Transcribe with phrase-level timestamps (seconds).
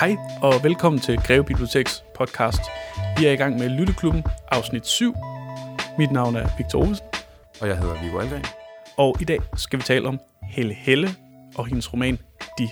[0.00, 2.60] Hej og velkommen til Greve Biblioteks podcast.
[3.18, 5.14] Vi er i gang med Lytteklubben, afsnit 7.
[5.98, 7.06] Mit navn er Victor Olsen,
[7.60, 8.44] Og jeg hedder Viggo Algren.
[8.96, 11.08] og i dag skal vi tale om Helle Helle
[11.56, 12.16] og hendes roman
[12.58, 12.68] De.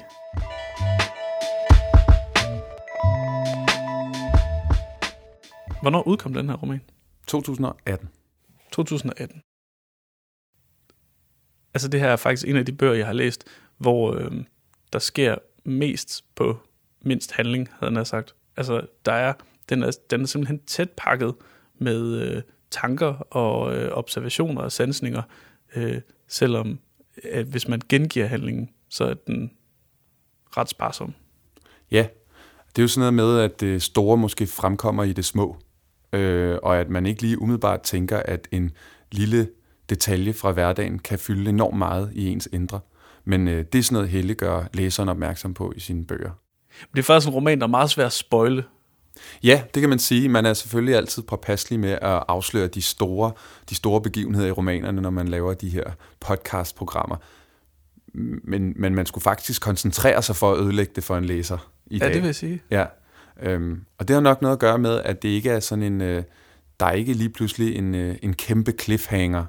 [5.82, 6.80] Hvornår udkom den her roman?
[7.26, 8.08] 2018.
[8.72, 9.40] 2018.
[11.74, 13.44] Altså det her er faktisk en af de bøger, jeg har læst,
[13.76, 14.44] hvor øh,
[14.92, 16.58] der sker mest på
[17.02, 18.34] mindst handling, havde han sagt.
[18.56, 19.32] Altså der er,
[19.68, 21.34] den er, den er simpelthen tæt pakket
[21.78, 25.22] med øh, tanker og øh, observationer og sansninger,
[25.76, 26.78] øh, selvom
[27.24, 29.50] at hvis man gengiver handlingen, så er den
[30.56, 31.14] ret sparsom.
[31.90, 32.06] Ja,
[32.68, 35.56] det er jo sådan noget med, at det store måske fremkommer i det små,
[36.12, 38.70] øh, og at man ikke lige umiddelbart tænker, at en
[39.12, 39.48] lille
[39.90, 42.80] detalje fra hverdagen kan fylde enormt meget i ens indre.
[43.24, 46.30] Men øh, det er sådan noget, Helle gør læseren opmærksom på i sine bøger.
[46.92, 48.64] Det er faktisk en roman, der er meget svær at spoile.
[49.42, 50.28] Ja, det kan man sige.
[50.28, 53.32] Man er selvfølgelig altid påpasselig med at afsløre de store,
[53.70, 55.84] de store begivenheder i romanerne, når man laver de her
[56.20, 57.16] podcastprogrammer.
[58.44, 61.98] Men, men man skulle faktisk koncentrere sig for at ødelægge det for en læser i
[61.98, 62.14] Ja, dag.
[62.14, 62.62] det vil jeg sige.
[62.70, 62.84] Ja,
[63.42, 66.00] øhm, og det har nok noget at gøre med, at det ikke er sådan en,
[66.00, 66.22] øh,
[66.80, 69.44] der er ikke lige pludselig en, øh, en kæmpe cliffhanger,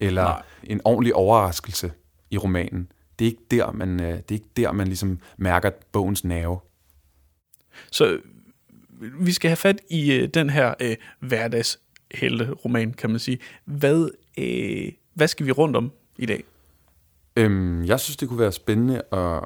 [0.00, 0.22] eller.
[0.22, 0.42] Nej.
[0.64, 1.92] en ordentlig overraskelse
[2.30, 2.92] i romanen.
[3.18, 6.58] Det er ikke der, man, øh, det er ikke der, man ligesom mærker bogens nerve.
[7.90, 8.18] Så
[9.20, 13.38] vi skal have fat i øh, den her øh, hverdagshelte-roman, kan man sige.
[13.64, 16.44] Hvad, øh, hvad skal vi rundt om i dag?
[17.36, 19.44] Øhm, jeg synes, det kunne være spændende at,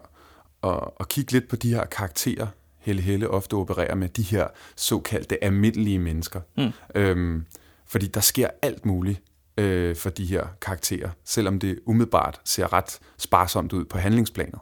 [0.63, 2.47] at, at kigge lidt på de her karakterer,
[2.79, 6.41] Helle Helle ofte opererer med, de her såkaldte almindelige mennesker.
[6.57, 6.73] Mm.
[6.95, 7.45] Øhm,
[7.87, 9.23] fordi der sker alt muligt
[9.59, 14.59] øh, for de her karakterer, selvom det umiddelbart ser ret sparsomt ud på handlingsplanet.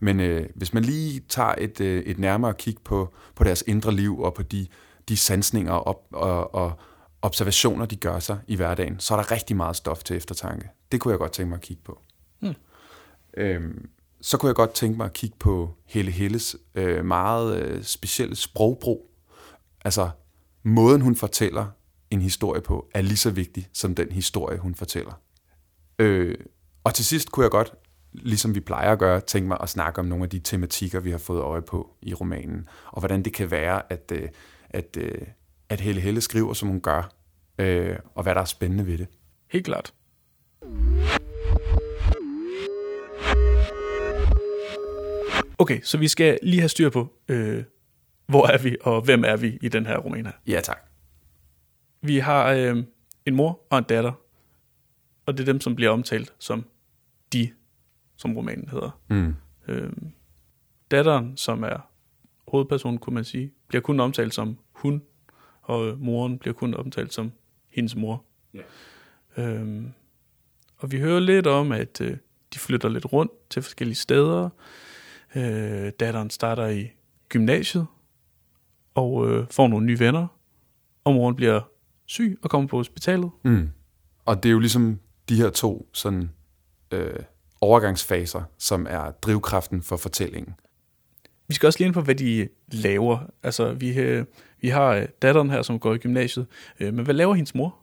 [0.00, 3.92] Men øh, hvis man lige tager et, øh, et nærmere kig på, på deres indre
[3.92, 4.66] liv og på de,
[5.08, 6.78] de sansninger og, op, og, og
[7.22, 10.68] observationer, de gør sig i hverdagen, så er der rigtig meget stof til eftertanke.
[10.92, 12.00] Det kunne jeg godt tænke mig at kigge på.
[13.36, 13.88] Øhm,
[14.20, 18.36] så kunne jeg godt tænke mig at kigge på Helle Helles øh, meget øh, specielle
[18.36, 19.10] sprogbrug.
[19.84, 20.10] Altså,
[20.62, 21.66] måden hun fortæller
[22.10, 25.20] en historie på, er lige så vigtig som den historie, hun fortæller.
[25.98, 26.34] Øh,
[26.84, 27.74] og til sidst kunne jeg godt,
[28.22, 31.10] ligesom vi plejer at gøre, tænke mig at snakke om nogle af de tematikker, vi
[31.10, 34.28] har fået øje på i romanen, og hvordan det kan være, at, øh,
[34.70, 35.26] at, øh,
[35.68, 37.12] at Helle Helle skriver, som hun gør,
[37.58, 39.06] øh, og hvad der er spændende ved det.
[39.50, 39.94] Helt klart.
[45.58, 47.64] Okay, så vi skal lige have styr på, øh,
[48.26, 50.32] hvor er vi, og hvem er vi i den her roman her.
[50.46, 50.78] Ja, tak.
[52.02, 52.84] Vi har øh,
[53.26, 54.12] en mor og en datter,
[55.26, 56.64] og det er dem, som bliver omtalt som
[58.18, 59.00] som romanen hedder.
[59.08, 59.34] Mm.
[59.68, 59.92] Øh,
[60.90, 61.90] datteren, som er
[62.48, 65.02] hovedpersonen, kunne man sige, bliver kun omtalt som hun,
[65.62, 67.32] og øh, moren bliver kun omtalt som
[67.68, 68.24] hendes mor.
[68.54, 68.62] Ja.
[69.36, 69.92] Øhm,
[70.76, 72.16] og vi hører lidt om, at øh,
[72.54, 74.48] de flytter lidt rundt til forskellige steder.
[75.36, 76.90] Øh, datteren starter i
[77.28, 77.86] gymnasiet
[78.94, 80.26] og øh, får nogle nye venner.
[81.04, 81.60] Og moren bliver
[82.06, 83.30] syg og kommer på hospitalet.
[83.42, 83.70] Mm.
[84.24, 86.30] Og det er jo ligesom de her to sådan,
[86.90, 87.20] øh,
[87.60, 90.54] overgangsfaser, som er drivkraften for fortællingen.
[91.48, 93.18] Vi skal også lige ind på, hvad de laver.
[93.42, 94.24] Altså, vi, øh,
[94.60, 96.46] vi har øh, datteren her, som går i gymnasiet.
[96.80, 97.76] Øh, men hvad laver hendes mor?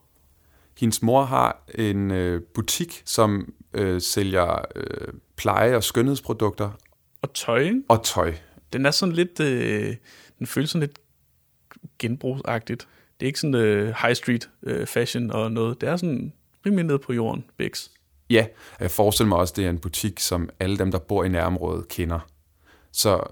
[0.79, 6.71] Hendes mor har en øh, butik, som øh, sælger øh, pleje- og skønhedsprodukter
[7.21, 7.83] Og tøj, ikke?
[7.89, 8.33] og tøj.
[8.73, 9.39] Den er sådan lidt...
[9.39, 9.95] Øh,
[10.39, 10.99] den føles sådan lidt
[11.99, 12.87] genbrugsagtigt.
[13.19, 15.81] Det er ikke sådan øh, high street øh, fashion og noget.
[15.81, 16.33] Det er sådan
[16.65, 17.87] rimelig ned på jorden, Bix.
[18.29, 18.45] Ja,
[18.79, 21.29] jeg forestiller mig også, at det er en butik, som alle dem, der bor i
[21.29, 22.19] nærområdet, kender.
[22.91, 23.23] Så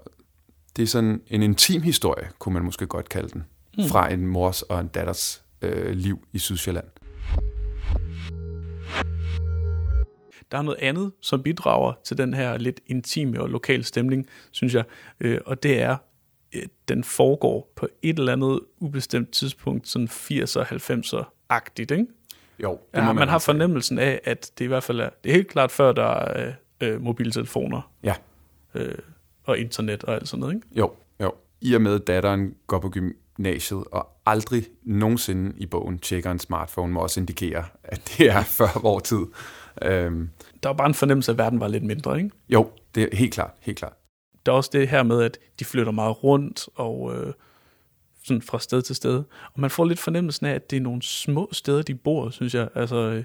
[0.76, 3.44] det er sådan en intim historie, kunne man måske godt kalde den,
[3.78, 3.84] mm.
[3.84, 6.84] fra en mors og en datters øh, liv i Sydsjælland.
[10.50, 14.74] Der er noget andet, som bidrager til den her lidt intime og lokale stemning, synes
[14.74, 14.84] jeg.
[15.20, 15.96] Øh, og det er,
[16.54, 22.06] øh, den foregår på et eller andet ubestemt tidspunkt, sådan 80'er, 90'er-agtigt, ikke?
[22.62, 25.08] Jo, det Ja, må man, man har fornemmelsen af, at det i hvert fald er,
[25.24, 28.14] det er helt klart før, der er øh, mobiltelefoner Ja,
[28.74, 28.94] øh,
[29.44, 30.66] og internet og alt sådan noget, ikke?
[30.76, 31.32] jo, jo.
[31.60, 36.38] I og med, at datteren går på gymnasiet og aldrig nogensinde i bogen tjekker en
[36.38, 39.22] smartphone, må også indikere, at det er før vor tid.
[39.82, 40.30] Øhm,
[40.62, 42.30] Der var bare en fornemmelse af, at verden var lidt mindre, ikke?
[42.48, 43.92] jo, det er helt klart, helt klart.
[44.46, 47.32] Der er også det her med, at de flytter meget rundt og øh,
[48.24, 49.22] sådan fra sted til sted.
[49.54, 52.54] Og man får lidt fornemmelsen af, at det er nogle små steder, de bor, synes
[52.54, 52.68] jeg.
[52.74, 53.24] Altså, øh,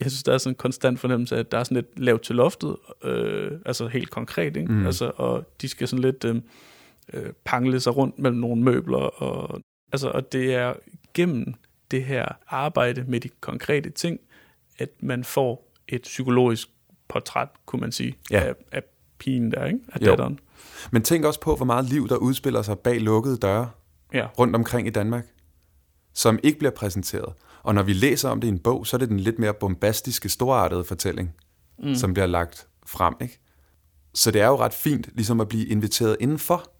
[0.00, 2.22] jeg synes, der er sådan en konstant fornemmelse af, at der er sådan lidt lavt
[2.22, 4.72] til loftet, øh, altså helt konkret, ikke?
[4.72, 4.86] Mm.
[4.86, 6.36] Altså, og de skal sådan lidt, øh,
[7.12, 8.98] øh, pangle sig rundt mellem nogle møbler.
[8.98, 9.60] Og,
[9.92, 10.74] altså, og det er
[11.14, 11.54] gennem
[11.90, 14.20] det her arbejde med de konkrete ting,
[14.78, 16.68] at man får et psykologisk
[17.08, 18.40] portræt, kunne man sige, Ja.
[18.40, 18.82] af, af
[19.18, 19.78] pigen der, ikke?
[19.92, 20.06] af Jo.
[20.06, 20.38] datteren.
[20.90, 23.70] Men tænk også på, hvor meget liv, der udspiller sig bag lukkede døre
[24.16, 24.26] Ja.
[24.38, 25.24] rundt omkring i Danmark,
[26.14, 27.32] som ikke bliver præsenteret.
[27.62, 29.54] Og når vi læser om det i en bog, så er det den lidt mere
[29.54, 31.34] bombastiske, storartede fortælling,
[31.78, 31.94] mm.
[31.94, 33.14] som bliver lagt frem.
[33.20, 33.38] Ikke?
[34.14, 36.70] Så det er jo ret fint ligesom at blive inviteret indenfor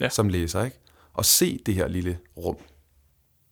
[0.00, 0.08] Ja.
[0.08, 0.78] som læser, ikke?
[1.12, 2.56] og se det her lille rum.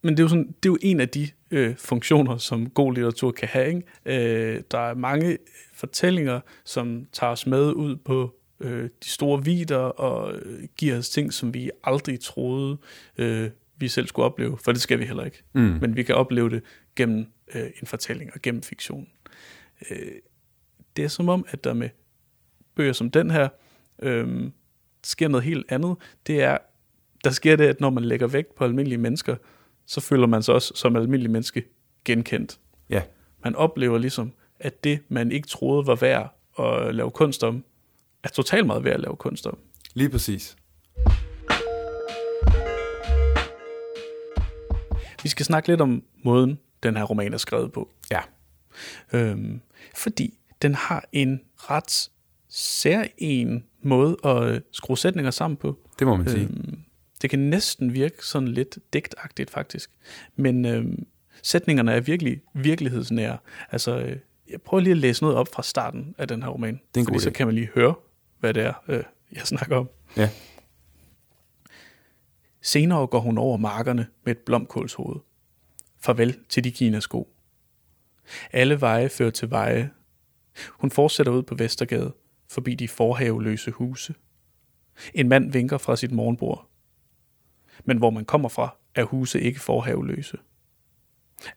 [0.03, 2.93] Men det er jo, sådan, det er jo en af de øh, funktioner, som god
[2.95, 3.69] litteratur kan have.
[3.69, 4.55] Ikke?
[4.55, 5.39] Øh, der er mange
[5.75, 11.09] fortællinger, som tager os med ud på øh, de store vider og øh, giver os
[11.09, 12.79] ting, som vi aldrig troede,
[13.19, 14.59] øh, vi selv skulle opleve.
[14.59, 15.43] For det skal vi heller ikke.
[15.53, 15.79] Mm.
[15.81, 16.63] Men vi kan opleve det
[16.97, 19.09] gennem øh, en fortælling og gennem fiktion.
[19.91, 20.13] Øh,
[20.97, 21.89] det er som om, at der med
[22.75, 23.49] bøger som den her,
[24.03, 24.51] øh,
[25.05, 25.97] sker noget helt andet.
[26.27, 26.59] Det er,
[27.25, 29.37] der sker det, at når man lægger vægt på almindelige mennesker,
[29.87, 31.65] så føler man sig også som almindelig menneske
[32.05, 32.61] genkendt.
[32.91, 33.03] Ja,
[33.45, 37.65] Man oplever ligesom, at det, man ikke troede var værd at lave kunst om,
[38.25, 39.59] er totalt meget værd at lave kunst om.
[39.95, 40.57] lige præcis.
[45.23, 47.91] Vi skal snakke lidt om måden, den her roman er skrevet på.
[48.11, 48.21] Ja,
[49.13, 49.61] Øhm,
[49.97, 52.11] fordi den har en ret
[52.49, 55.79] særlig måde at øh, skrue sætninger sammen på.
[55.99, 56.43] det må man sige.
[56.45, 56.79] Øhm,
[57.23, 59.91] det kan næsten virke sådan lidt digtagtigt faktisk.
[60.37, 61.07] Men øhm,
[61.43, 63.39] sætningerne er virkelig virkelighedsnære.
[63.71, 64.17] Altså, øh,
[64.51, 66.75] jeg prøver lige at læse noget op fra starten af den her roman.
[66.75, 67.33] Det er en fordi god så idé.
[67.33, 67.95] kan man lige høre,
[68.43, 69.03] hvad det er, øh,
[69.33, 69.91] jeg snakker om.
[70.17, 70.31] Ja.
[72.61, 75.21] Senere går hun over markerne med et blomkålshoved.
[76.01, 77.35] Farvel til de kinasko.
[78.53, 79.91] Alle veje fører til veje.
[80.71, 82.15] Hun fortsætter ud på Vestergade,
[82.49, 84.15] forbi de forhaveløse huse.
[85.15, 86.69] En mand vinker fra sit morgenbord.
[87.85, 90.39] Men hvor man kommer fra, er huse ikke forhaveløse.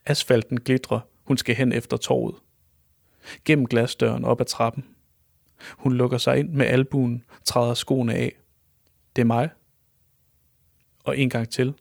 [0.04, 2.34] Asfalten glitrer, hun skal hen efter torvet.
[3.44, 4.95] Gennem glasdøren op ad trappen.
[5.70, 8.36] Hun lukker sig ind med albuen, træder skoene af.
[9.16, 9.50] Det er mig.
[11.04, 11.74] Og en gang til.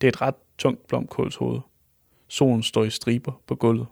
[0.00, 1.60] Det er et ret tungt blomkålshoved.
[2.28, 3.86] Solen står i striber på gulvet.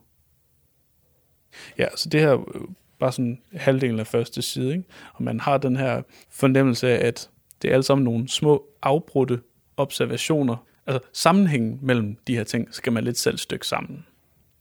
[1.79, 2.67] Ja, så det her er
[2.99, 4.85] bare sådan halvdelen af første side, ikke?
[5.15, 7.31] og man har den her fornemmelse af, at
[7.63, 9.41] det er alle sammen nogle små afbrudte
[9.77, 10.57] observationer.
[10.87, 14.07] Altså sammenhængen mellem de her ting skal man lidt selv stykke sammen.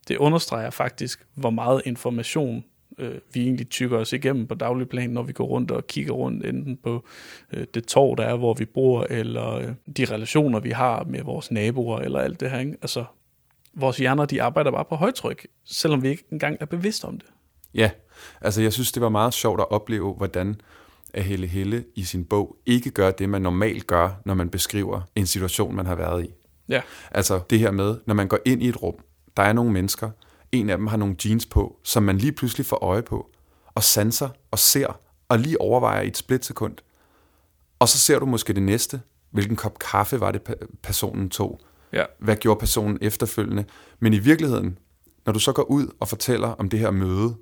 [0.07, 2.63] Det understreger faktisk, hvor meget information
[3.01, 6.13] øh, vi egentlig tykker os igennem på daglig plan, når vi går rundt og kigger
[6.13, 7.05] rundt enten på
[7.53, 11.23] øh, det torv, der er, hvor vi bor, eller øh, de relationer, vi har med
[11.23, 12.59] vores naboer, eller alt det her.
[12.59, 12.77] Ikke?
[12.81, 13.05] Altså,
[13.73, 17.27] vores hjerner, de arbejder bare på højtryk, selvom vi ikke engang er bevidste om det.
[17.73, 17.91] Ja,
[18.41, 20.55] altså jeg synes, det var meget sjovt at opleve, hvordan
[21.13, 25.01] at Helle Helle i sin bog ikke gør det, man normalt gør, når man beskriver
[25.15, 26.29] en situation, man har været i.
[26.69, 26.81] Ja,
[27.11, 28.95] Altså det her med, når man går ind i et rum,
[29.37, 30.09] der er nogle mennesker,
[30.51, 33.29] en af dem har nogle jeans på, som man lige pludselig får øje på,
[33.75, 34.99] og sanser og ser,
[35.29, 36.77] og lige overvejer i et splitsekund.
[37.79, 39.01] Og så ser du måske det næste.
[39.31, 40.41] Hvilken kop kaffe var det,
[40.83, 41.59] personen tog?
[41.93, 43.65] ja, Hvad gjorde personen efterfølgende?
[43.99, 44.77] Men i virkeligheden,
[45.25, 47.35] når du så går ud og fortæller om det her møde,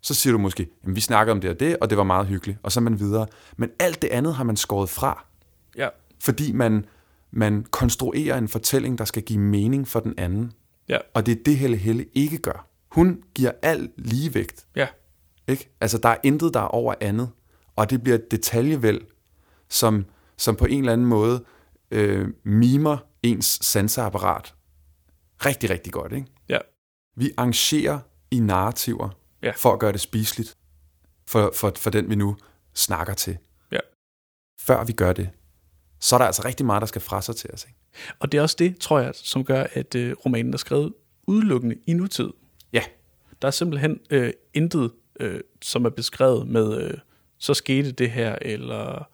[0.00, 2.26] så siger du måske, at vi snakkede om det og det, og det var meget
[2.26, 3.26] hyggeligt, og så er man videre.
[3.56, 5.26] Men alt det andet har man skåret fra,
[5.76, 5.88] ja,
[6.20, 6.84] fordi man,
[7.30, 10.52] man konstruerer en fortælling, der skal give mening for den anden.
[10.88, 12.68] Ja, Og det er det, Helle Helle ikke gør.
[12.90, 14.66] Hun giver al ligevægt.
[14.76, 14.88] ja,
[15.48, 15.70] Ikke?
[15.80, 17.30] Altså, der er intet, der er over andet.
[17.76, 19.00] Og det bliver et detaljevæld,
[19.68, 20.04] som,
[20.36, 21.44] som på en eller anden måde
[21.90, 24.54] øh, mimer ens sanseapparat
[25.46, 26.12] rigtig, rigtig godt.
[26.12, 26.26] Ikke?
[26.48, 26.58] ja,
[27.16, 27.98] Vi arrangerer
[28.30, 29.08] i narrativer
[29.42, 29.52] Ja.
[29.56, 30.56] for at gøre det spiseligt
[31.26, 32.36] for, for, for den, vi nu
[32.74, 33.38] snakker til.
[33.72, 33.78] ja.
[34.60, 35.30] Før vi gør det,
[36.04, 37.64] så er der altså rigtig meget, der skal fra sig til os.
[37.64, 37.78] Ikke?
[38.20, 40.92] Og det er også det, tror jeg, som gør, at øh, romanen er skrevet
[41.26, 42.30] udelukkende i nutid.
[42.72, 42.82] Ja,
[43.42, 46.94] Der er simpelthen øh, intet, øh, som er beskrevet med, øh,
[47.38, 49.08] så skete det her, eller,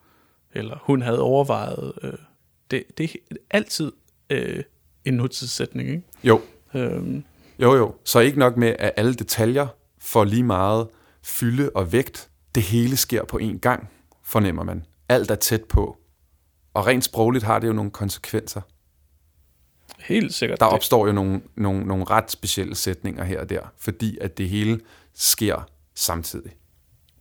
[0.52, 1.92] eller hun havde overvejet.
[2.02, 2.12] Øh,
[2.70, 3.92] det, det er altid
[4.30, 4.62] øh,
[5.04, 6.02] en nutidssætning, ikke?
[6.24, 6.40] jo,
[6.74, 7.24] Øhm,
[7.58, 7.94] Jo, jo.
[8.04, 9.66] Så ikke nok med, at alle detaljer
[9.98, 10.88] får lige meget
[11.22, 12.30] fylde og vægt.
[12.54, 13.88] Det hele sker på én gang,
[14.22, 14.84] fornemmer man.
[15.08, 15.96] Alt er tæt på.
[16.74, 18.60] Og rent sprogligt har det jo nogle konsekvenser.
[19.98, 20.60] helt sikkert.
[20.60, 24.48] Der opstår jo nogle, nogle, nogle ret specielle sætninger her og der, fordi at det
[24.48, 24.80] hele
[25.14, 26.52] sker samtidig.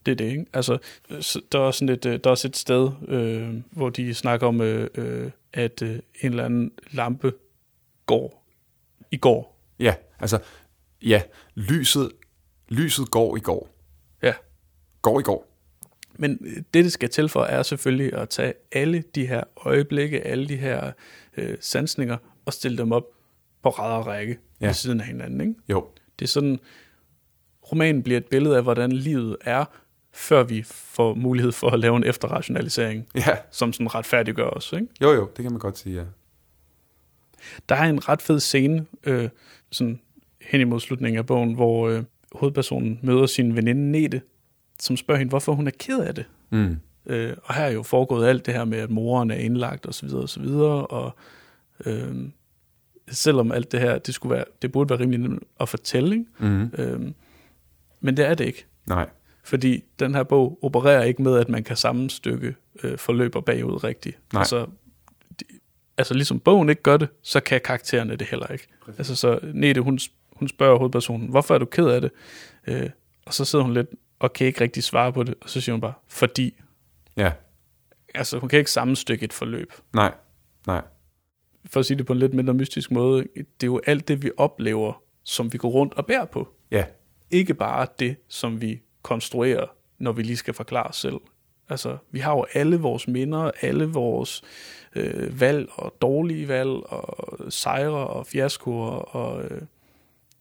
[0.06, 0.46] Det er det, ikke?
[0.54, 0.78] Altså,
[1.22, 4.14] så der er også sådan et, øh, der er også et sted, øh, hvor de
[4.14, 7.34] snakker om, øh, øh, at øh, en eller anden lampe
[8.06, 8.46] går
[9.12, 9.60] i går.
[9.80, 10.40] Ja, altså,
[11.02, 11.22] ja,
[11.56, 12.12] lyset,
[12.70, 13.70] lyset går i går.
[14.22, 14.34] Ja,
[15.02, 15.49] Går i går.
[16.20, 16.38] Men
[16.74, 20.56] det, det skal til for, er selvfølgelig at tage alle de her øjeblikke, alle de
[20.56, 20.92] her
[21.38, 23.04] øh, sansninger, og stille dem op
[23.64, 24.66] på ræd og række ja.
[24.66, 25.42] ved siden af hinanden.
[25.42, 25.54] Ikke?
[25.70, 25.88] Jo.
[26.20, 26.60] Det er sådan,
[27.72, 29.66] romanen bliver et billede af, hvordan livet er,
[30.14, 34.74] før vi får mulighed for at lave en efterrationalisering, Ja, som sådan retfærdiggør os.
[34.74, 34.88] Ikke?
[35.02, 36.04] jo jo, det kan man godt sige, ja.
[37.70, 39.30] Der er en ret fed scene, øh,
[39.72, 40.00] sådan
[40.42, 44.22] hen imod slutningen af bogen, hvor øh, hovedpersonen møder sin veninde Nete,
[44.80, 46.26] som spørger hende, hvorfor hun er ked af det.
[46.50, 46.78] Mm.
[47.06, 49.94] Øh, og her er jo foregået alt det her med, at moren er indlagt og
[49.94, 51.16] så videre og så videre, og
[51.86, 52.16] øh,
[53.08, 56.26] selvom alt det her, det, skulle være, det burde være rimelig nemt at fortælle, ikke?
[56.40, 56.72] Mm.
[56.78, 57.12] Øh,
[58.00, 58.66] men det er det ikke.
[58.86, 59.10] Nej,
[59.44, 63.84] Fordi den her bog opererer ikke med, at man kan sammenstykke øh, forløb og bagud
[63.84, 64.18] rigtigt.
[64.34, 64.40] Nej.
[64.40, 64.66] Altså,
[65.40, 65.46] de,
[65.98, 68.68] altså ligesom bogen ikke gør det, så kan karaktererne det heller ikke.
[68.86, 69.00] Præcis.
[69.00, 70.00] Altså så Nete, hun,
[70.34, 72.12] hun spørger hovedpersonen, hvorfor er du ked af det?
[72.68, 72.90] Øh,
[73.26, 73.90] og så sidder hun lidt
[74.20, 76.60] og kan ikke rigtig svare på det, og så siger hun bare, fordi.
[77.18, 77.32] ja,
[78.16, 79.74] Altså hun kan ikke sammenstykke et forløb.
[79.94, 80.14] nej,
[80.68, 80.82] nej,
[81.66, 84.24] For at sige det på en lidt mindre mystisk måde, det er jo alt det,
[84.24, 86.48] vi oplever, som vi går rundt og bærer på.
[86.72, 86.86] ja,
[87.32, 89.66] ikke bare det, som vi konstruerer,
[90.00, 91.16] når vi lige skal forklare os selv.
[91.70, 94.42] Altså, vi har jo alle vores minder, alle vores
[94.96, 99.62] øh, valg og dårlige valg, og sejre og fiaskoer, og øh,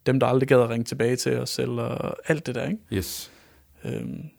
[0.06, 2.78] dem, der aldrig gad at ringe tilbage til os, eller alt det der, ikke?
[2.92, 3.32] yes,
[3.84, 4.30] Øhm,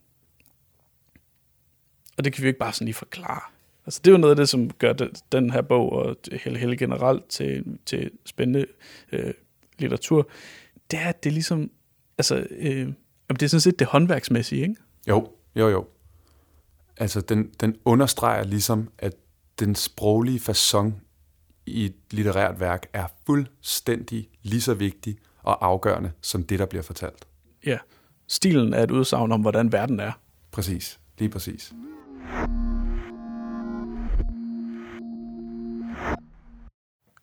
[2.18, 3.42] og det kan vi jo ikke bare sådan lige forklare.
[3.86, 6.60] Altså, det er jo noget af det, som gør den, den her bog, og hele,
[6.60, 8.66] hele generelt til, til spændende
[9.12, 9.34] øh,
[9.80, 10.30] litteratur,
[10.92, 11.72] det er, at det er ligesom,
[12.18, 12.94] altså, øh,
[13.30, 14.76] det er sådan set det håndværksmæssige, ikke?
[15.08, 15.88] jo, jo, jo.
[16.98, 19.14] Altså, den, den understreger ligesom, at
[19.60, 20.92] den sproglige façon
[21.66, 26.84] i et litterært værk er fuldstændig lige så vigtig og afgørende som det, der bliver
[26.84, 27.28] fortalt.
[27.66, 27.78] Ja.
[28.30, 30.12] Stilen er et udsagn om, hvordan verden er.
[30.52, 31.74] Præcis, lige præcis.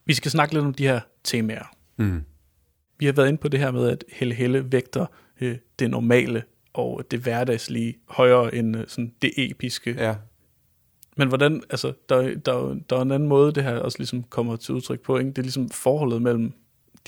[0.07, 1.75] Vi skal snakke lidt om de her temaer.
[1.97, 2.23] Mm.
[2.99, 5.07] Vi har været inde på det her med, at Helle Helle vægter
[5.41, 6.43] øh, det normale
[6.75, 9.95] og det hverdagslige højere end øh, sådan det episke.
[9.99, 10.15] Ja,
[11.17, 14.57] Men hvordan, altså, der, der, der er en anden måde, det her også ligesom kommer
[14.57, 15.31] til udtryk på, ikke?
[15.31, 16.53] Det er ligesom forholdet mellem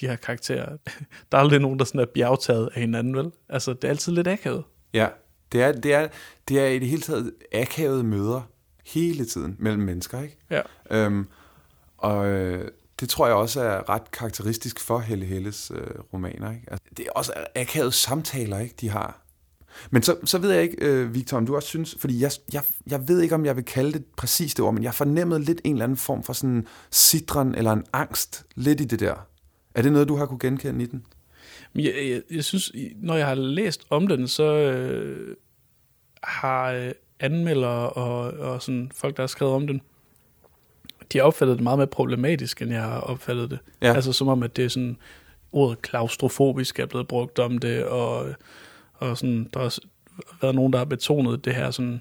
[0.01, 0.77] de her karakterer.
[1.33, 3.31] Der er aldrig nogen, der sådan er bjergtaget af hinanden, vel?
[3.49, 4.65] Altså, det er altid lidt akavet.
[4.95, 5.09] ja.
[5.53, 6.09] Det er, det, er,
[6.49, 8.41] det er i det hele taget akavede møder
[8.87, 10.37] hele tiden mellem mennesker, ikke?
[10.51, 10.61] Ja.
[10.91, 11.27] Øhm,
[11.99, 16.51] og øh, det tror jeg også er ret karakteristisk for Helle Helles øh, romaner.
[16.51, 16.65] Ikke?
[16.71, 19.23] Altså, det er også akavede samtaler, ikke, de har.
[19.91, 22.63] Men så, så ved jeg ikke, øh, Victor, om du også synes, fordi jeg, jeg,
[22.87, 25.61] jeg ved ikke, om jeg vil kalde det præcis det ord, men jeg fornemmede lidt
[25.65, 29.27] en eller anden form for sådan sidren eller en angst lidt i det der.
[29.79, 31.05] Er det noget, du har kunne genkende i den?
[31.75, 35.37] Jeg, jeg, jeg synes, når jeg har læst om den, så øh,
[36.23, 39.81] har øh, anmeldere og, og sådan folk, der har skrevet om den,
[41.13, 43.59] de har opfattet det meget mere problematisk, end jeg har opfattet det.
[43.83, 43.95] Ja.
[43.95, 44.97] Altså som om, at det er sådan,
[45.53, 48.27] ordet klaustrofobisk er blevet brugt om det, og,
[48.95, 49.79] og sådan, der har
[50.41, 52.01] været nogen, der har betonet det her sådan, øh,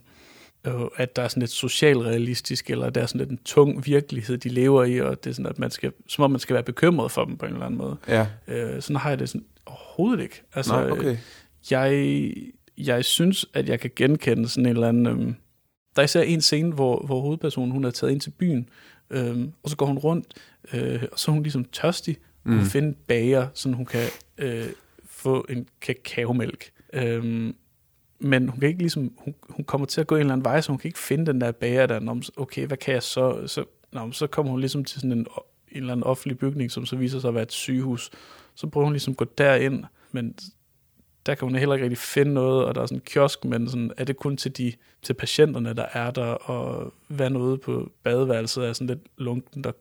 [0.95, 4.49] at der er sådan lidt socialrealistisk, eller der er sådan lidt en tung virkelighed, de
[4.49, 7.11] lever i, og det er sådan, at man skal, som om man skal være bekymret
[7.11, 7.97] for dem på en eller anden måde.
[8.07, 8.27] Ja.
[8.47, 10.41] Øh, sådan har jeg det sådan overhovedet ikke.
[10.53, 11.11] Altså, Nej, okay.
[11.11, 11.17] øh,
[11.71, 12.33] jeg,
[12.77, 15.05] jeg synes, at jeg kan genkende sådan en eller anden...
[15.07, 15.35] Øhm,
[15.95, 18.69] der er især en scene, hvor, hvor hovedpersonen hun er taget ind til byen,
[19.09, 20.33] øhm, og så går hun rundt,
[20.73, 22.17] øh, og så er hun ligesom tørstig.
[22.45, 22.65] Hun Mm.
[22.65, 24.07] finde en bager, så hun kan
[24.37, 24.65] øh,
[25.09, 26.69] få en kakaomælk.
[26.93, 27.55] Øhm,
[28.19, 30.61] men hun kan ikke ligesom, hun, hun kommer til at gå en eller anden vej,
[30.61, 31.99] så hun kan ikke finde den der bager der.
[31.99, 33.43] Nå, okay, hvad kan jeg så?
[33.47, 36.85] Så, nå, så kommer hun ligesom til sådan en, en eller anden offentlig bygning, som
[36.85, 38.09] så viser sig at være et sygehus.
[38.55, 40.35] Så prøver hun ligesom at gå derind, men
[41.25, 43.69] der kan hun heller ikke rigtig finde noget, og der er sådan en kiosk, men
[43.69, 47.91] sådan, er det kun til, de, til patienterne, der er der, og hvad noget på
[48.03, 49.71] badeværelset er sådan lidt lunken der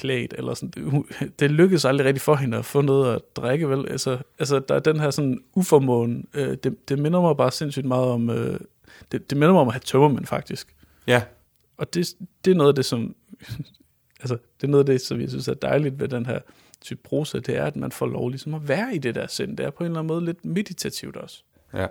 [0.00, 1.04] klædt, eller sådan.
[1.38, 3.88] Det, lykkedes aldrig rigtig for hende at få noget at drikke, vel?
[3.88, 7.86] Altså, altså der er den her sådan uformåen, øh, det, det minder mig bare sindssygt
[7.86, 8.60] meget om, øh,
[9.12, 10.74] det, det minder mig om at have tømmermænd, faktisk.
[11.06, 11.22] Ja,
[11.76, 12.14] Og det,
[12.44, 13.14] det er noget af det, som,
[14.22, 16.38] altså, det er noget af det, som jeg synes er dejligt ved den her
[16.80, 19.56] type prosa, det er, at man får lov ligesom at være i det der sind.
[19.56, 21.42] Det er på en eller anden måde lidt meditativt også.
[21.74, 21.86] Ja.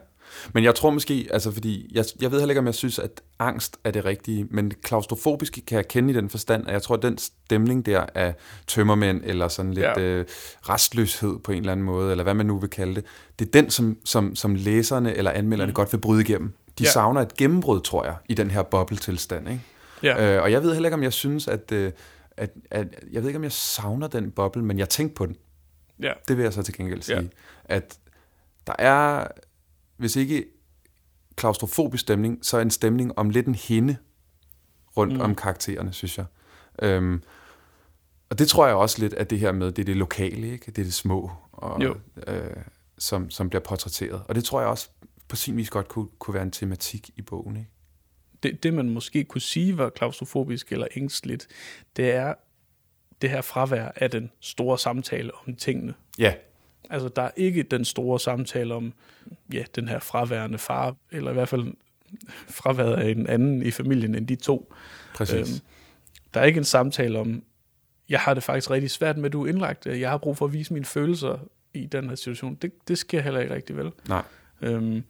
[0.54, 3.22] Men jeg tror måske, altså fordi, jeg, jeg ved heller ikke, om jeg synes, at
[3.40, 6.82] angst er det rigtige, men det klaustrofobiske kan jeg kende i den forstand, at jeg
[6.82, 8.36] tror, at den stemning der af
[8.68, 10.00] tømmermænd, eller sådan lidt Ja.
[10.02, 10.26] øh,
[10.70, 13.06] restløshed på en eller anden måde, eller hvad man nu vil kalde det,
[13.40, 15.74] det er den, som, som, som læserne eller anmelderne mm.
[15.76, 16.54] godt vil bryde igennem.
[16.80, 16.90] De Ja.
[16.90, 19.62] savner et gennembrud, tror jeg, i den her bobletilstand, ikke?
[20.04, 20.36] Ja.
[20.36, 21.92] Øh, og jeg ved heller ikke, om jeg synes, at, øh,
[22.38, 22.88] at, at...
[23.12, 25.36] Jeg ved ikke, om jeg savner den boble, men jeg tænkte på den.
[26.00, 26.12] ja.
[26.28, 27.18] Det vil jeg så til gengæld sige.
[27.18, 27.24] Ja.
[27.66, 27.98] At
[28.68, 29.28] der er,
[30.00, 30.46] hvis ikke
[31.36, 33.98] klaustrofobisk stemning, så en stemning om lidt en hende
[34.98, 35.22] rundt mm.
[35.22, 36.26] om karaktererne, synes jeg.
[36.82, 37.24] Øhm,
[38.30, 40.66] og det tror jeg også lidt, at det her med, det er det lokale, ikke?
[40.66, 41.96] det er det små, og, Jo.
[42.28, 42.56] øh,
[42.98, 44.22] som, som bliver portrætteret.
[44.28, 44.90] Og det tror jeg også
[45.28, 47.56] på sin vis godt kunne, kunne være en tematik i bogen.
[47.58, 47.70] Ikke?
[48.44, 51.48] det, det, man måske kunne sige var klaustrofobisk eller ængstligt,
[51.96, 52.34] det er
[53.22, 55.94] det her fravær af den store samtale om tingene.
[56.18, 56.34] Ja,
[56.90, 58.94] Altså, der er ikke den store samtale om,
[59.54, 61.74] ja, den her fraværende far, eller i hvert fald
[62.48, 64.74] fraværet af en anden i familien end de to.
[65.16, 65.52] præcis.
[65.52, 65.60] Øhm,
[66.34, 67.44] der er ikke en samtale om,
[68.10, 69.86] jeg har det faktisk rigtig svært med, at du er indlagt.
[69.86, 71.38] Jeg har brug for at vise mine følelser
[71.74, 72.56] i den her situation.
[72.56, 73.92] Det, det sker heller ikke rigtig vel.
[74.08, 74.24] Nej,
[74.62, 75.04] Øhm,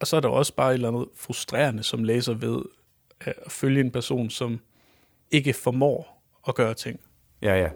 [0.00, 2.62] og så er der også bare et eller andet frustrerende som læser ved
[3.20, 4.60] at følge en person, som
[5.30, 7.00] ikke formår at gøre ting.
[7.42, 7.68] ja, ja.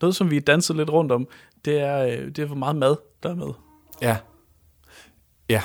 [0.00, 1.28] Noget, som vi dansede lidt rundt om,
[1.64, 3.52] det er, øh, det er hvor meget mad, der er med.
[4.02, 4.16] Ja,
[5.48, 5.62] ja,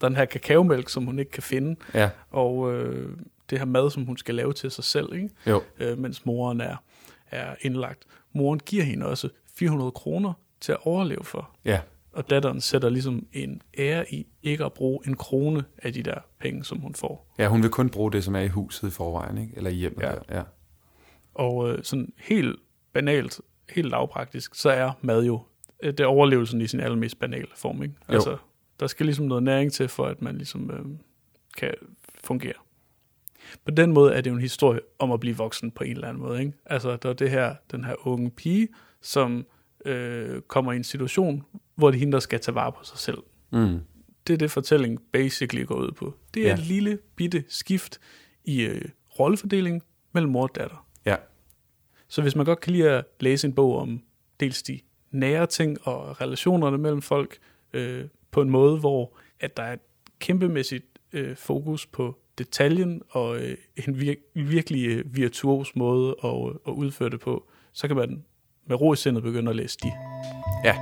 [0.00, 3.16] Der er den her kakaomælk, som hun ikke kan finde, ja, og øh,
[3.50, 5.30] det her mad, som hun skal lave til sig selv, ikke?
[5.46, 6.76] jo, Øh, mens moren er,
[7.30, 8.04] er indlagt.
[8.32, 11.50] Moren giver hende også 400 kroner til at overleve for.
[11.64, 11.80] ja,
[12.12, 16.18] Og datteren sætter ligesom en ære i ikke at bruge en krone af de der
[16.40, 17.34] penge, som hun får.
[17.38, 17.48] ja.
[17.48, 19.52] Hun vil kun bruge det, som er i huset i forvejen, ikke?
[19.56, 20.02] eller i hjemmet.
[20.02, 20.08] Ja.
[20.10, 20.36] Der.
[20.36, 20.42] Ja.
[21.34, 22.56] Og øh, sådan helt
[22.92, 23.40] banalt,
[23.70, 25.42] helt lavpraktisk, så er mad jo,
[25.82, 27.82] øh, det er overlevelsen i sin allermest banale form.
[27.82, 27.94] Ikke?
[28.08, 28.14] Jo.
[28.14, 28.36] Altså,
[28.80, 30.84] der skal ligesom noget næring til, for at man ligesom øh,
[31.56, 31.74] kan
[32.24, 32.52] fungere.
[33.64, 36.08] På den måde er det jo en historie om at blive voksen på en eller
[36.08, 36.40] anden måde.
[36.40, 36.52] Ikke?
[36.66, 38.68] Altså, der er det her, den her unge pige,
[39.02, 39.46] som
[39.84, 42.98] øh, kommer i en situation, hvor det er hende, der skal tage vare på sig
[42.98, 43.18] selv.
[43.50, 43.78] Mm.
[44.26, 46.14] Det er det, fortællingen basically går ud på.
[46.34, 46.52] Det er Ja.
[46.54, 48.00] et lille bitte skift
[48.44, 48.82] i øh,
[49.18, 50.86] rollefordelingen mellem mor og datter.
[51.06, 51.16] Ja,
[52.10, 54.02] så hvis man godt kan lide at læse en bog om
[54.40, 57.38] dels de nære ting og relationerne mellem folk
[57.72, 59.80] øh, på en måde, hvor at der er et
[60.18, 66.54] kæmpemæssigt øh, fokus på detaljen og øh, en vir- virkelig øh, virtuos måde at, øh,
[66.66, 68.24] at udføre det på, så kan man
[68.66, 69.92] med ro i sindet begynde at læse de.
[70.64, 70.76] ja.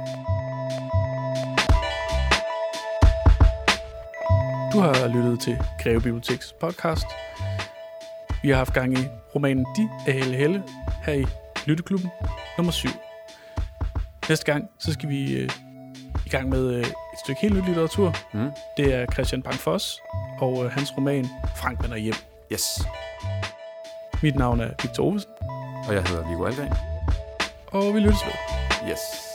[4.73, 7.07] Du har lyttet til Greve Biblioteks podcast.
[8.43, 9.03] Vi har haft gang i
[9.35, 10.63] romanen De af Helle Helle
[11.09, 11.27] her i
[11.67, 12.11] Lytteklubben
[12.57, 12.89] nummer 7.
[14.29, 15.51] Næste gang, så skal vi øh,
[16.27, 18.15] i gang med øh, et stykke helt nyt litteratur.
[18.33, 18.51] Mm.
[18.77, 20.01] Det er Christian Bang Foss
[20.41, 22.15] og øh, hans roman Frank vender hjem.
[22.53, 22.63] Yes.
[24.23, 25.31] Mit navn er Victor Ovesen,
[25.89, 26.73] Og jeg hedder Viggo Aldring.
[27.67, 28.33] og vi lyttes ved.
[28.91, 29.28] Yes.